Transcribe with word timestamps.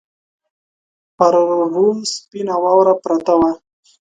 پر 1.17 1.33
غرو 1.47 1.87
سپینه 2.13 2.55
واوره 2.63 2.93
پرته 3.03 3.33
وه 3.39 3.51